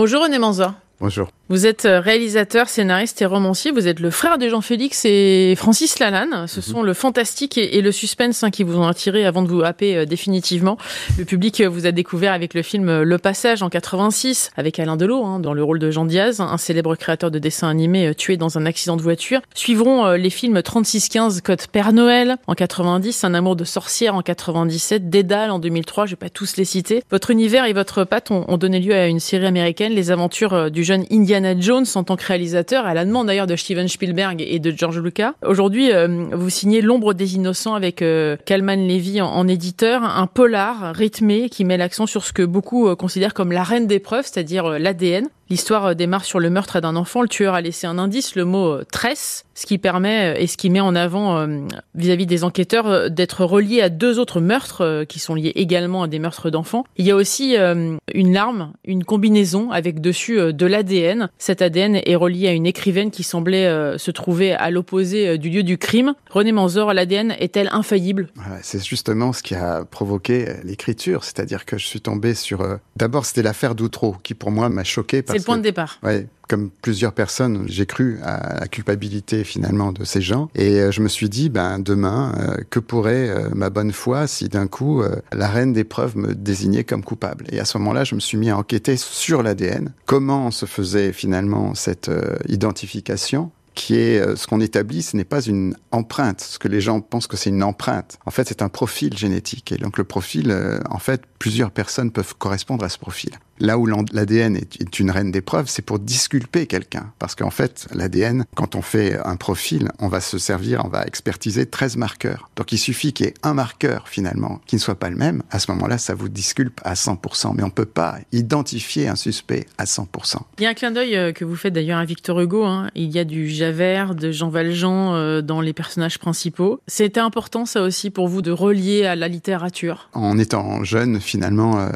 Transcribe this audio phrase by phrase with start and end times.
[0.00, 0.76] Bonjour René Manza.
[0.98, 1.28] Bonjour.
[1.50, 3.72] Vous êtes euh, réalisateur, scénariste et romancier.
[3.72, 6.46] Vous êtes le frère de Jean-Félix et Francis Lalanne.
[6.46, 6.62] Ce mhm.
[6.62, 9.96] sont le fantastique et, le suspense hein, qui vous ont attiré avant de vous happer
[9.96, 10.78] euh, définitivement.
[11.18, 14.96] Le public euh, vous a découvert avec le film Le Passage en 86, avec Alain
[14.96, 18.36] Delot hein, dans le rôle de Jean Diaz, un célèbre créateur de dessins animés tué
[18.36, 19.40] dans un accident de voiture.
[19.52, 25.10] Suivront les films 3615 Code Père Noël en 90, Un amour de sorcière en 97,
[25.10, 26.06] Dédale en 2003.
[26.06, 27.02] Je vais pas tous les citer.
[27.10, 30.70] Votre univers et votre patte ont, ont donné lieu à une série américaine, Les Aventures
[30.70, 34.44] du jeune Indiana Jones en tant que réalisateur, à la demande d'ailleurs de Steven Spielberg
[34.46, 35.34] et de George Lucas.
[35.44, 40.94] Aujourd'hui, euh, vous signez L'ombre des innocents avec euh, Kalman Levy en, éditeur, un polar
[40.94, 44.26] rythmé qui met l'accent sur ce que beaucoup euh, considèrent comme la reine des preuves,
[44.26, 45.28] c'est-à-dire l'ADN.
[45.50, 47.22] L'histoire euh, démarre sur le meurtre d'un enfant.
[47.22, 50.46] Le tueur a laissé un indice, le mot euh, tresse, ce qui permet euh, et
[50.46, 51.46] ce qui met en avant
[51.94, 56.18] vis-à-vis des enquêteurs d'être relié à deux autres meurtres qui sont liés également à des
[56.20, 56.84] meurtres d'enfants.
[56.96, 61.28] Il y a aussi une larme, une combinaison avec dessus de l'ADN.
[61.38, 65.62] Cet ADN est relié à une écrivaine qui semblait se trouver à l'opposé du lieu
[65.62, 66.14] du crime.
[66.30, 68.28] René Manzor, l'ADN est-elle infaillible?
[68.62, 72.64] C'est justement ce qui a provoqué l'écriture, c'est-à-dire que je suis tombé sur...
[72.96, 75.98] D'abord, c'était l'affaire d'Outreau qui pour moi m'a choqué le point de départ.
[76.02, 80.50] Oui, comme plusieurs personnes, j'ai cru à la culpabilité finalement de ces gens.
[80.56, 84.26] Et euh, je me suis dit, ben demain, euh, que pourrait euh, ma bonne foi
[84.26, 85.02] si d'un coup
[85.32, 87.44] la reine des preuves me désignait comme coupable?
[87.52, 89.92] Et à ce moment-là, je me suis mis à enquêter sur l'ADN.
[90.06, 92.10] Comment se faisait finalement cette
[92.48, 97.00] identification qui est ce qu'on établit, ce n'est pas une empreinte, ce que les gens
[97.00, 98.18] pensent que c'est une empreinte.
[98.26, 99.70] En fait, c'est un profil génétique.
[99.70, 100.52] Et donc le profil,
[100.90, 103.30] en fait, plusieurs personnes peuvent correspondre à ce profil.
[103.60, 107.12] Là où l'ADN est une reine d'épreuve, c'est pour disculper quelqu'un.
[107.18, 111.04] Parce qu'en fait, l'ADN, quand on fait un profil, on va se servir, on va
[111.04, 112.48] expertiser 13 marqueurs.
[112.56, 115.42] Donc il suffit qu'il y ait un marqueur finalement qui ne soit pas le même.
[115.50, 117.52] À ce moment-là, ça vous disculpe à 100%.
[117.54, 120.38] Mais on ne peut pas identifier un suspect à 100%.
[120.58, 122.64] Il y a un clin d'œil euh, que vous faites d'ailleurs à Victor Hugo.
[122.64, 122.90] Hein.
[122.94, 126.80] Il y a du Javert, de Jean Valjean euh, dans les personnages principaux.
[126.86, 130.08] C'était important ça aussi pour vous de relier à la littérature?
[130.14, 131.88] En étant jeune, finalement, euh,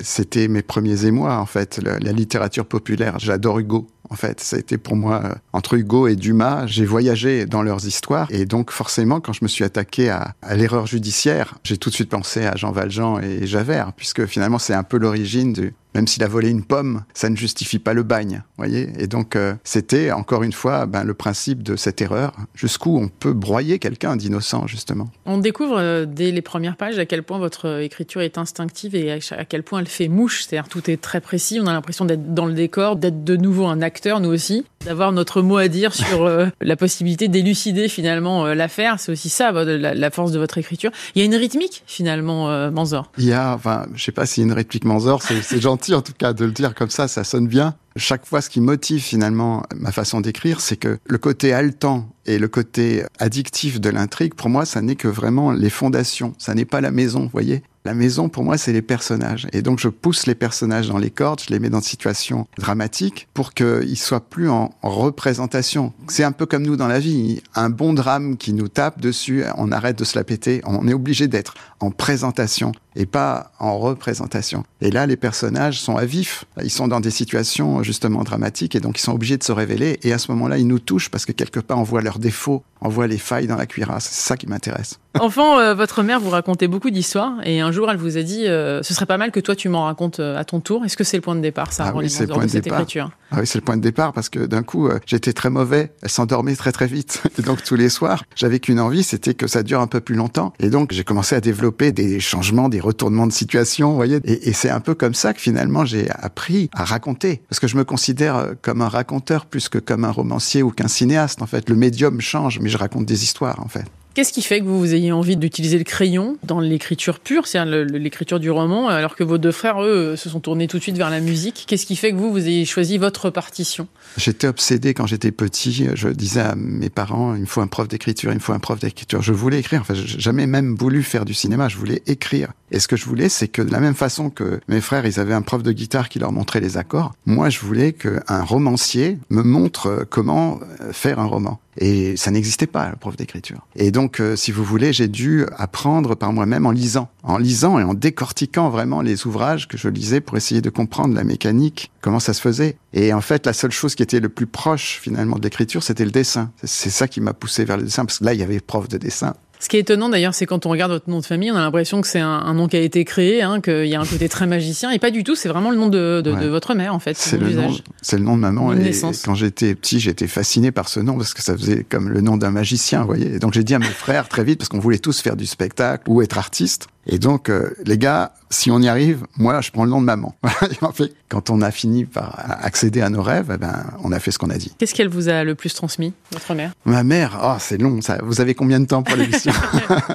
[0.00, 3.18] c'était mes premiers moi, en fait, la, littérature populaire.
[3.18, 3.86] J'adore Hugo.
[4.08, 7.62] En fait, ça a été pour moi euh, entre Hugo et Dumas, j'ai voyagé dans
[7.62, 11.90] leurs histoires et donc forcément, quand je me suis attaqué à, l'erreur judiciaire, j'ai tout
[11.90, 15.74] de suite pensé à Jean Valjean et Javert, puisque finalement c'est un peu l'origine du,
[15.94, 18.90] même s'il a volé une pomme, ça ne justifie pas le bagne, voyez.
[18.98, 23.08] Et donc euh, c'était encore une fois ben, le principe de cette erreur, jusqu'où on
[23.08, 25.10] peut broyer quelqu'un d'innocent justement.
[25.26, 29.10] On découvre euh, dès les premières pages à quel point votre écriture est instinctive et
[29.12, 31.58] à quel point elle fait mouche, c'est-à-dire tout est très précis.
[31.60, 35.12] On a l'impression d'être dans le décor, d'être de nouveau un acteur, nous aussi, d'avoir
[35.12, 39.00] notre mot à dire sur euh, la possibilité d'élucider finalement l'affaire.
[39.00, 40.90] C'est aussi ça la, force de votre écriture.
[41.14, 43.10] Il y a une rythmique finalement, Manzor.
[43.18, 46.12] Il y a, enfin, je sais pas si une rythmique Manzor, c'est gentil en tout
[46.16, 47.74] cas de le dire comme ça, ça sonne bien.
[47.96, 52.38] Chaque fois, ce qui motive finalement ma façon d'écrire, c'est que le côté haletant et
[52.38, 56.32] le côté addictif de l'intrigue, pour moi, ça n'est que vraiment les fondations.
[56.38, 57.62] Ça n'est pas la maison, vous voyez.
[57.84, 59.48] La maison, pour moi, c'est les personnages.
[59.52, 62.46] Et donc, je pousse les personnages dans les cordes, je les mets dans des situations
[62.58, 65.94] dramatiques pour qu'ils soient plus en représentation.
[66.08, 67.42] C'est un peu comme nous dans la vie.
[67.54, 70.60] Un bon drame qui nous tape dessus, on arrête de se la péter.
[70.66, 74.64] On est obligé d'être en présentation et pas en représentation.
[74.80, 76.44] Et là, les personnages sont à vif.
[76.62, 79.98] Ils sont dans des situations justement dramatiques et donc ils sont obligés de se révéler.
[80.02, 82.62] Et à ce moment-là, ils nous touchent parce que quelque part, on voit leurs défauts,
[82.80, 84.08] on voit les failles dans la cuirasse.
[84.10, 84.98] C'est ça qui m'intéresse.
[85.18, 88.46] Enfant, euh, votre mère vous racontait beaucoup d'histoires et un jour, elle vous a dit
[88.46, 90.84] euh, ce serait pas mal que toi tu m'en racontes euh, à ton tour.
[90.84, 92.66] Est-ce que c'est le point de départ, ça, ah oui, c'est le point de, cette
[92.66, 93.10] écriture?
[93.32, 95.92] Ah oui, c'est le point de départ parce que d'un coup, j'étais très mauvais.
[96.02, 97.22] Elle s'endormait très très vite.
[97.38, 100.14] Et donc tous les soirs, j'avais qu'une envie, c'était que ça dure un peu plus
[100.14, 100.52] longtemps.
[100.60, 104.20] Et donc j'ai commencé à développer des changements, des retournements de situation, vous voyez.
[104.24, 107.68] Et, et c'est un peu comme ça que finalement j'ai appris à raconter parce que
[107.68, 111.42] je me considère comme un raconteur plus que comme un romancier ou qu'un cinéaste.
[111.42, 113.84] En fait, le médium change, mais je raconte des histoires en fait.
[114.14, 118.40] Qu'est-ce qui fait que vous ayez envie d'utiliser le crayon dans l'écriture pure, c'est-à-dire l'écriture
[118.40, 121.10] du roman, alors que vos deux frères, eux, se sont tournés tout de suite vers
[121.10, 121.64] la musique?
[121.68, 123.86] Qu'est-ce qui fait que vous, vous ayez choisi votre partition?
[124.16, 125.88] J'étais obsédé quand j'étais petit.
[125.94, 128.58] Je disais à mes parents, il me faut un prof d'écriture, il me faut un
[128.58, 129.22] prof d'écriture.
[129.22, 129.80] Je voulais écrire.
[129.82, 131.68] Enfin, j'ai jamais même voulu faire du cinéma.
[131.68, 132.52] Je voulais écrire.
[132.72, 135.20] Et ce que je voulais, c'est que de la même façon que mes frères, ils
[135.20, 139.18] avaient un prof de guitare qui leur montrait les accords, moi, je voulais qu'un romancier
[139.30, 140.60] me montre comment
[140.92, 141.60] faire un roman.
[141.78, 143.66] Et ça n'existait pas, le prof d'écriture.
[143.74, 147.10] Et donc, euh, si vous voulez, j'ai dû apprendre par moi-même en lisant.
[147.22, 151.14] En lisant et en décortiquant vraiment les ouvrages que je lisais pour essayer de comprendre
[151.14, 152.76] la mécanique, comment ça se faisait.
[152.92, 156.04] Et en fait, la seule chose qui était le plus proche finalement de l'écriture, c'était
[156.04, 156.50] le dessin.
[156.62, 158.88] C'est ça qui m'a poussé vers le dessin, parce que là, il y avait prof
[158.88, 159.34] de dessin.
[159.60, 161.60] Ce qui est étonnant d'ailleurs, c'est quand on regarde votre nom de famille, on a
[161.60, 164.28] l'impression que c'est un, nom qui a été créé, hein, qu'il y a un côté
[164.28, 166.98] très magicien, et pas du tout, c'est vraiment le nom de, de, votre mère en
[166.98, 167.16] fait.
[167.16, 167.70] C'est le, nom,
[168.12, 168.72] le nom de maman.
[168.72, 168.92] et
[169.24, 172.38] quand j'étais petit, j'étais fasciné par ce nom parce que ça faisait comme le nom
[172.38, 173.34] d'un magicien, vous voyez.
[173.34, 175.46] Et donc j'ai dit à mes frères très vite, parce qu'on voulait tous faire du
[175.46, 176.88] spectacle ou être artiste.
[177.06, 180.06] Et donc, euh, les gars, si on y arrive, moi, je prends le nom de
[180.06, 180.34] maman.
[180.82, 184.20] en fait, quand on a fini par accéder à nos rêves, eh ben, on a
[184.20, 184.72] fait ce qu'on a dit.
[184.78, 186.72] Qu'est-ce qu'elle vous a le plus transmis, votre mère?
[186.84, 188.00] Ma mère, oh, c'est long.
[188.02, 188.18] Ça.
[188.22, 189.52] Vous avez combien de temps pour l'émission?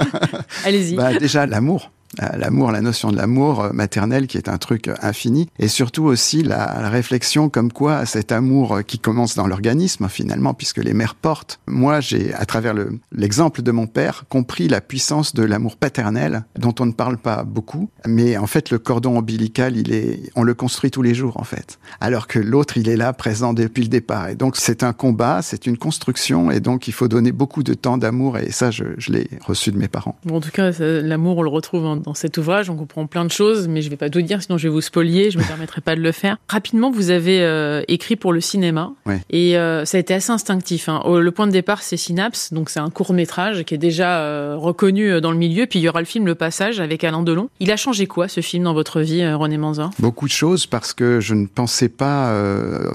[0.65, 0.95] Allez-y.
[0.95, 1.91] Bah, déjà, l'amour.
[2.21, 5.67] Euh, l'amour, la notion de l'amour euh, maternel qui est un truc euh, infini, et
[5.67, 10.93] surtout aussi la, réflexion comme quoi cet amour qui commence dans l'organisme finalement, puisque les
[10.93, 11.59] mères portent.
[11.67, 12.73] Moi, j'ai, à travers
[13.11, 17.43] l'exemple de mon père, compris la puissance de l'amour paternel, dont on ne parle pas
[17.43, 21.37] beaucoup, mais en fait le cordon ombilical, il est, on le construit tous les jours
[21.37, 24.29] en fait, alors que l'autre, il est là, présent depuis le départ.
[24.29, 27.73] Et donc c'est un combat, c'est une construction, et donc il faut donner beaucoup de
[27.73, 30.15] temps d'amour, et ça, je, l'ai reçu de mes parents.
[30.23, 32.69] Bon, en tout cas, l'amour, on le retrouve en dans cet ouvrage.
[32.69, 34.73] On comprend plein de choses, mais je ne vais pas tout dire, sinon je vais
[34.73, 35.31] vous spolier.
[35.31, 36.37] Je me permettrai pas de le faire.
[36.47, 38.93] Rapidement, vous avez euh, écrit pour le cinéma,
[39.29, 40.87] et euh, ça a été assez instinctif.
[40.87, 41.01] Hein.
[41.05, 44.55] Le point de départ, c'est Synapse, donc c'est un court métrage qui est déjà euh,
[44.57, 45.65] reconnu dans le milieu.
[45.65, 47.49] Puis il y aura le film Le Passage avec Alain Delon.
[47.59, 50.93] Il a changé quoi ce film dans votre vie, René Manzor Beaucoup de choses parce
[50.93, 52.33] que je ne pensais pas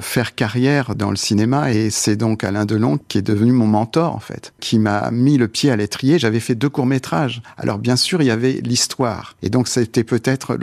[0.01, 4.15] faire carrière dans le cinéma, et c'est donc Alain Delon qui est devenu mon mentor
[4.15, 6.19] en fait, qui m'a mis le pied à l'étrier.
[6.19, 7.43] J'avais fait deux courts métrages.
[7.57, 9.00] Alors bien sûr, il y avait l'histoire
[9.43, 10.59] et donc c'était peut-être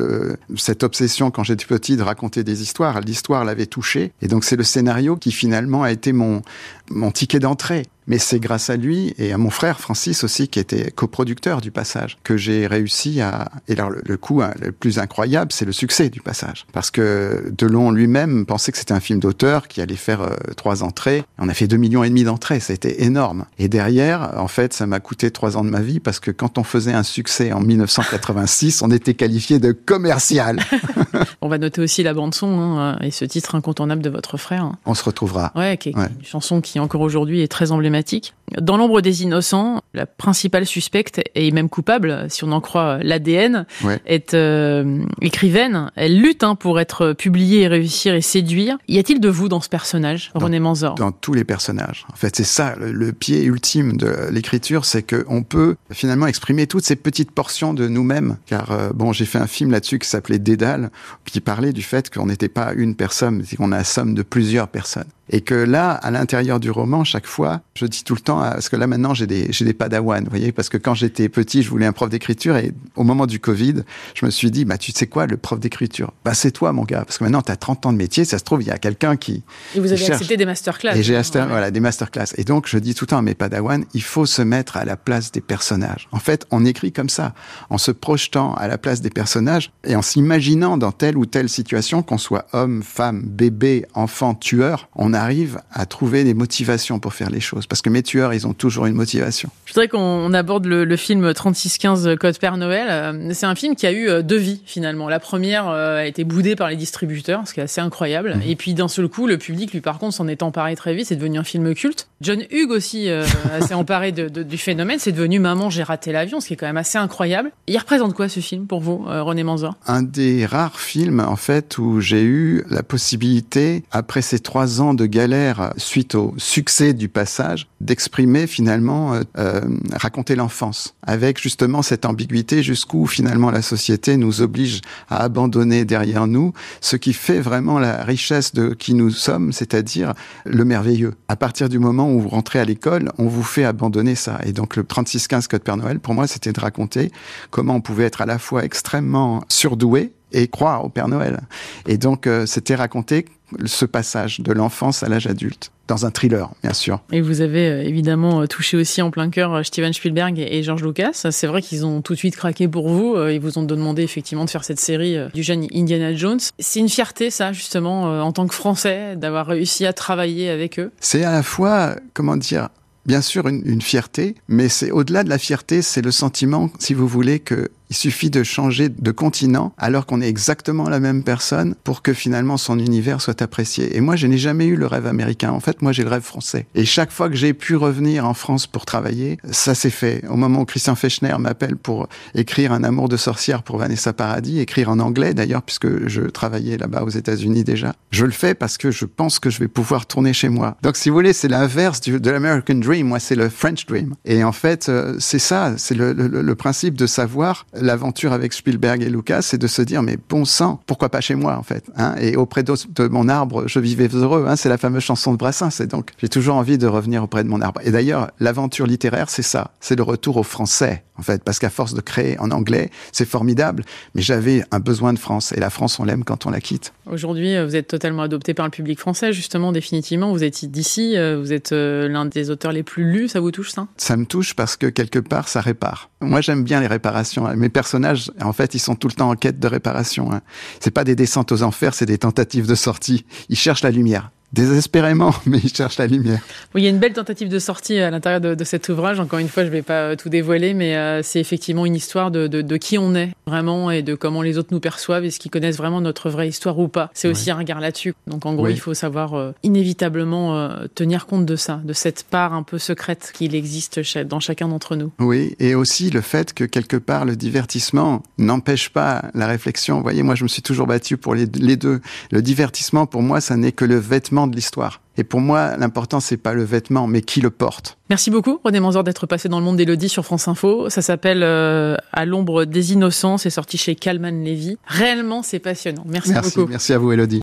[0.58, 3.02] cette obsession quand j'étais petit de raconter des histoires.
[3.02, 4.12] L'histoire l'avait touché.
[4.22, 6.42] Et donc c'est le scénario qui finalement a été mon,
[6.90, 7.86] mon ticket d'entrée.
[8.08, 11.72] Mais c'est grâce à lui et à mon frère Francis aussi, qui était coproducteur du
[11.72, 13.52] passage, que j'ai réussi à...
[13.68, 16.66] Et alors le, coup hein, le plus incroyable, c'est le succès du passage.
[16.72, 20.84] Parce que Delon lui-même pensait que c'était un film d'auteur qui allait faire euh, trois
[20.84, 21.24] entrées.
[21.38, 23.46] On a fait deux millions et demi d'entrées, ça a été énorme.
[23.60, 26.58] Et derrière, en fait, ça m'a coûté trois ans de ma vie parce que quand
[26.58, 30.60] on faisait un succès en 1986, on était qualifié de commercial.
[31.42, 34.72] on va noter aussi la bande son hein, et ce titre incontournable de votre frère.
[34.86, 35.52] On se retrouvera.
[35.56, 39.82] Ouais, qui une chanson qui encore aujourd'hui est très emblématique climatique dans l'ombre des innocents,
[39.94, 43.66] la principale suspecte et même coupable, si on en croit l'ADN,
[44.06, 45.92] est euh, écrivaine.
[45.96, 48.78] Elle lutte hein, pour être publiée et réussir et séduire.
[48.88, 50.96] Y a-t-il de vous dans ce personnage, René Manzor?
[50.96, 52.06] Dans tous les personnages.
[52.12, 56.86] En fait, c'est ça le, pied ultime de l'écriture, c'est qu'on peut finalement exprimer toutes
[56.86, 58.38] ces petites portions de nous-mêmes.
[58.46, 60.90] Car euh, bon, j'ai fait un film là-dessus qui s'appelait Dédale,
[61.26, 64.24] qui parlait du fait qu'on n'était pas une personne, c'est qu'on a la somme de
[64.24, 65.08] plusieurs personnes.
[65.30, 68.70] Et que là, à l'intérieur du roman, chaque fois, je dis tout le temps, parce
[68.70, 71.64] que là maintenant j'ai des, j'ai des padawans, vous voyez, parce que quand j'étais petit,
[71.64, 73.84] je voulais un prof d'écriture et au moment du Covid,
[74.16, 76.84] je me suis dit, bah tu sais quoi, le prof d'écriture, bah c'est toi mon
[76.84, 78.72] gars, parce que maintenant tu as 30 ans de métier, ça se trouve, il y
[78.72, 79.44] a quelqu'un qui...
[79.76, 80.96] Et vous avez accepté des masterclass.
[80.96, 82.28] Et j'ai voilà, des masterclass.
[82.38, 84.86] Et donc je dis tout le temps à mes padawans, il faut se mettre à
[84.86, 86.08] la place des personnages.
[86.12, 87.34] En fait, on écrit comme ça,
[87.70, 91.50] en se projetant à la place des personnages et en s'imaginant dans telle ou telle
[91.50, 97.14] situation, qu'on soit homme, femme, bébé, enfant, tueur, on arrive à trouver des motivations pour
[97.14, 97.68] faire les choses.
[97.68, 99.50] Parce que mes tueurs, ils ont toujours une motivation.
[99.66, 102.88] Je voudrais qu'on aborde le, film 3615 Code Père Noël.
[102.90, 105.10] Euh, c'est un film qui a eu euh, deux vies finalement.
[105.10, 108.36] La première euh, a été boudée par les distributeurs, ce qui est assez incroyable.
[108.36, 108.42] Mhm.
[108.48, 111.08] Et puis d'un seul coup, le public, lui par contre, s'en est emparé très vite.
[111.08, 112.08] C'est devenu un film culte.
[112.22, 113.10] John Hughes aussi
[113.68, 114.98] s'est emparé du phénomène.
[115.00, 117.52] C'est devenu Maman, j'ai raté l'avion, ce qui est quand même assez incroyable.
[117.68, 119.76] Il représente quoi ce film pour vous, René Manzor?
[119.86, 124.94] Un des rares films en fait où j'ai eu la possibilité, après ces trois ans
[124.94, 128.17] de galère suite au succès du passage, d'exprimer
[128.48, 129.62] finalement, euh, euh,
[129.94, 136.28] raconter l'enfance, avec justement cette ambiguïté jusqu'où finalement la société nous oblige à abandonner derrière
[136.28, 140.14] nous ce qui fait vraiment la richesse de qui nous sommes, c'est-à-dire
[140.46, 141.14] le merveilleux.
[141.28, 144.40] À partir du moment où vous rentrez à l'école, on vous fait abandonner ça.
[144.46, 147.12] Et donc le 3615 Code Père Noël, pour moi, c'était de raconter
[147.52, 151.40] comment on pouvait être à la fois extrêmement surdoué et croire au Père Noël.
[151.88, 153.26] Et donc, euh, c'était raconter
[153.66, 157.00] ce passage de l'enfance à l'âge adulte dans un thriller, bien sûr.
[157.14, 160.84] Et vous avez euh, évidemment euh, touché aussi en plein cœur Steven Spielberg et George
[160.84, 161.14] Lucas.
[161.32, 163.16] C'est vrai qu'ils ont tout de suite craqué pour vous.
[163.30, 166.40] Ils vous ont demandé effectivement de faire cette série du jeune Indiana Jones.
[166.60, 170.92] C'est une fierté, ça, justement, en tant que Français, d'avoir réussi à travailler avec eux.
[171.00, 172.68] C'est à la fois, comment dire,
[173.06, 176.94] bien sûr une, une fierté, mais c'est au-delà de la fierté, c'est le sentiment, si
[176.94, 181.24] vous voulez, que Il suffit de changer de continent alors qu'on est exactement la même
[181.24, 183.96] personne pour que finalement son univers soit apprécié.
[183.96, 185.52] Et moi, je n'ai jamais eu le rêve américain.
[185.52, 186.68] En fait, moi, j'ai le rêve français.
[186.76, 190.24] Et chaque fois que j'ai pu revenir en France pour travailler, ça s'est fait.
[190.30, 194.60] Au moment où Christian Fechner m'appelle pour écrire Un amour de sorcière pour Vanessa Paradis,
[194.60, 198.78] écrire en anglais d'ailleurs, puisque je travaillais là-bas aux États-Unis déjà, je le fais parce
[198.78, 200.78] que je pense que je vais pouvoir tourner chez moi.
[200.82, 203.08] Donc, si vous voulez, c'est l'inverse de l'American Dream.
[203.08, 204.16] Moi, c'est le French Dream.
[204.26, 208.54] Et en fait, euh, c'est ça, c'est le, le, le, principe de savoir l'aventure avec
[208.54, 211.64] Spielberg et Lucas, c'est de se dire, mais bon sang, pourquoi pas chez moi, en
[211.64, 212.16] fait hein?
[212.20, 214.46] Et auprès de, de, mon arbre, je vivais heureux.
[214.48, 214.56] Hein?
[214.56, 215.72] C'est la fameuse chanson de Brassens.
[215.72, 217.82] C'est donc, j'ai toujours envie de revenir auprès de mon arbre.
[217.84, 219.72] Et d'ailleurs, l'aventure littéraire, c'est ça.
[219.80, 223.28] C'est le retour au français, en fait, parce qu'à force de créer en anglais, c'est
[223.28, 223.84] formidable.
[224.16, 225.52] Mais j'avais un besoin de France.
[225.54, 226.94] Et la France, on l'aime quand on la quitte.
[227.10, 230.32] Aujourd'hui, euh, vous êtes totalement adopté par le public français, justement, définitivement.
[230.32, 233.28] Vous êtes d'ici, euh, vous êtes euh, l'un des auteurs les plus lus.
[233.30, 233.88] Ça vous touche, ça?
[233.98, 236.10] Ça me touche parce que quelque part, ça répare.
[236.22, 237.46] Moi, j'aime bien les réparations.
[237.68, 240.32] Mes personnages, en fait, ils sont tout le temps en quête de réparation.
[240.32, 240.40] Hein.
[240.80, 243.26] C'est pas des descentes aux enfers, c'est des tentatives de sortie.
[243.50, 246.40] Ils cherchent la lumière désespérément, mais il cherche la lumière.
[246.74, 249.20] Oui, il y a une belle tentative de sortie à l'intérieur de, de, cet ouvrage.
[249.20, 251.96] Encore une fois, je ne vais pas euh, tout dévoiler, mais euh, c'est effectivement une
[251.96, 255.26] histoire de, de, de, qui on est vraiment et de comment les autres nous perçoivent
[255.26, 257.10] et ce qu'ils connaissent vraiment notre vraie histoire ou pas.
[257.14, 258.14] C'est aussi un regard là-dessus.
[258.28, 258.74] Donc en gros, oui.
[258.74, 262.78] il faut savoir euh, inévitablement euh, tenir compte de ça, de cette part un peu
[262.78, 265.12] secrète qu'il existe dans chacun d'entre nous.
[265.20, 269.98] Oui, et aussi le fait que quelque part le divertissement n'empêche pas la réflexion.
[269.98, 272.02] Vous voyez, moi je me suis toujours battu pour les, les deux.
[272.32, 273.98] Le divertissement, pour moi, ça n'est que le
[274.38, 275.02] vêtement de l'histoire.
[275.20, 277.98] Et pour moi, l'important, c'est pas le vêtement, mais qui le porte.
[278.12, 280.90] Merci beaucoup, René Manzor, d'être passé dans le monde d'Elodie sur France Info.
[280.90, 283.40] Ça s'appelle euh, À l'ombre des innocents.
[283.40, 284.78] C'est sorti chez Calman Levy.
[284.86, 286.04] Réellement, c'est passionnant.
[286.06, 286.70] Merci, merci beaucoup.
[286.70, 287.36] Merci à vous, Elodie.